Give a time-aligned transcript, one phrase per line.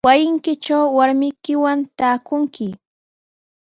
[0.07, 2.67] Wasiykitraw warmiykiwan taakunki.